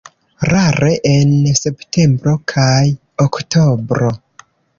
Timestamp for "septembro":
1.59-2.33